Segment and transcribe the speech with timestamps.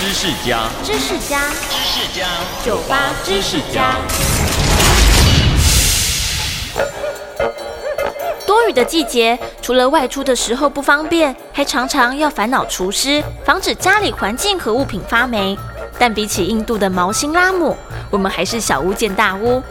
[0.00, 2.26] 知识家，知识家，知识家，
[2.64, 3.96] 酒吧知识家。
[8.46, 15.54] 多雨的季节，除了外出的时候不方便，还常常要烦恼除湿，防止家里环境和物品发霉。
[15.98, 17.76] 但比起印度的毛辛拉姆，
[18.08, 19.62] 我们还是小巫见大巫。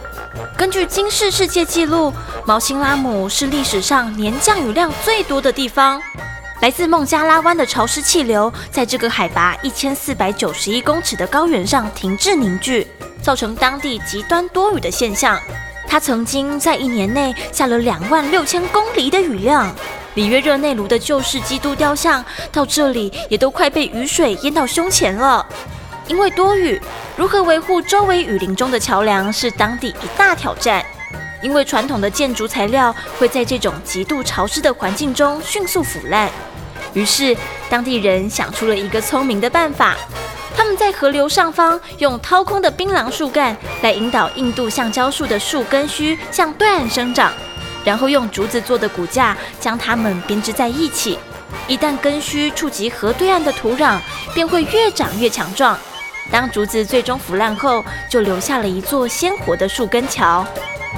[0.56, 2.12] 根据金氏世界纪录，
[2.44, 6.00] 毛辛拉姆是历史上年降雨量最多的地方。
[6.60, 12.86] 来自孟加拉湾的潮湿气流，在这个海拔一千四百九十一公尺的高原上停滞凝聚，
[13.22, 15.40] 造成当地极端多雨的现象。
[15.88, 19.74] 它曾经在一年内下了两万六千公里的雨量。
[20.14, 25.46] 里约热内卢的旧式基督雕像，到这里也都快被雨水淹到胸前了。
[26.08, 26.78] 因为多雨，
[27.16, 30.84] 如何维护周围雨林中的桥梁是当地一大挑战。
[31.42, 36.30] 因为传统的建筑材料会在这种极度潮湿的环境中迅速腐烂，
[36.92, 37.36] 于是
[37.68, 39.96] 当地人想出了一个聪明的办法。
[40.56, 47.32] 他们在河流上方用掏空的槟榔树干来引导印度橡胶树的树根须向对岸生长，
[47.84, 51.18] 然后用竹子做的骨架将它们编织在一起。
[51.66, 53.98] 一旦根须触及河对岸的土壤，
[54.34, 55.78] 便会越长越强壮。
[56.30, 60.44] 当竹子最终腐烂后，就留下了一座鲜活的树根桥。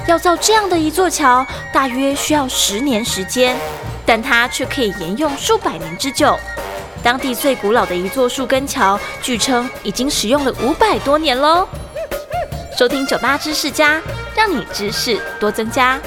[0.07, 3.55] 要造这样的一座桥，大约需要十年时间，
[4.05, 6.37] 但它却可以沿用数百年之久。
[7.01, 11.67] 当地最古老的一座树根桥，据称已经使用了五百多年喽。
[12.77, 14.01] 收听酒吧知识家，
[14.35, 15.99] 让你知识多增加。